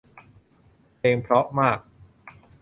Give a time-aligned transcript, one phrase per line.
[0.97, 1.79] เพลงเพราะมาก